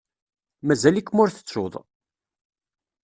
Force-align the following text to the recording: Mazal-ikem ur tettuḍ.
Mazal-ikem 0.65 1.17
ur 1.23 1.29
tettuḍ. 1.31 1.73